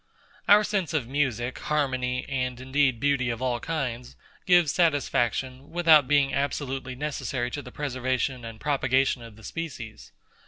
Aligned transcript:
Our 0.47 0.63
sense 0.63 0.95
of 0.95 1.07
music, 1.07 1.59
harmony, 1.59 2.27
and 2.27 2.59
indeed 2.59 2.99
beauty 2.99 3.29
of 3.29 3.39
all 3.39 3.59
kinds, 3.59 4.15
gives 4.47 4.71
satisfaction, 4.71 5.69
without 5.69 6.07
being 6.07 6.33
absolutely 6.33 6.95
necessary 6.95 7.51
to 7.51 7.61
the 7.61 7.71
preservation 7.71 8.43
and 8.43 8.59
propagation 8.59 9.21
of 9.21 9.35
the 9.35 9.43
species. 9.43 10.11